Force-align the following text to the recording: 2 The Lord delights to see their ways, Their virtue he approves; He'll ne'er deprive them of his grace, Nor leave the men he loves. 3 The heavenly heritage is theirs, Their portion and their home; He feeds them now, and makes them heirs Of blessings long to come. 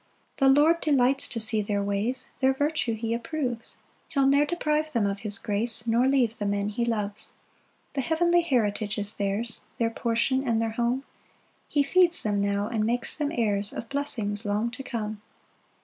2 0.39 0.45
The 0.51 0.61
Lord 0.61 0.81
delights 0.81 1.27
to 1.27 1.39
see 1.39 1.61
their 1.61 1.83
ways, 1.83 2.29
Their 2.39 2.55
virtue 2.55 2.95
he 2.95 3.13
approves; 3.13 3.77
He'll 4.07 4.25
ne'er 4.25 4.47
deprive 4.47 4.93
them 4.93 5.05
of 5.05 5.19
his 5.19 5.37
grace, 5.37 5.85
Nor 5.85 6.07
leave 6.07 6.39
the 6.39 6.47
men 6.47 6.69
he 6.69 6.85
loves. 6.85 7.33
3 7.93 7.93
The 7.93 8.01
heavenly 8.01 8.41
heritage 8.41 8.97
is 8.97 9.13
theirs, 9.13 9.61
Their 9.77 9.91
portion 9.91 10.43
and 10.43 10.59
their 10.59 10.71
home; 10.71 11.03
He 11.69 11.83
feeds 11.83 12.23
them 12.23 12.41
now, 12.41 12.67
and 12.67 12.83
makes 12.83 13.15
them 13.15 13.31
heirs 13.31 13.71
Of 13.71 13.89
blessings 13.89 14.43
long 14.43 14.71
to 14.71 14.81
come. 14.81 15.21